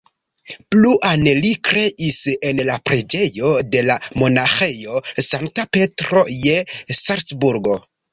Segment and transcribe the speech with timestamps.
[0.75, 2.15] Pluan li kreis
[2.51, 6.57] en la preĝejo de la monaĥejo Sankta Petro je
[7.03, 7.77] Salcburgo.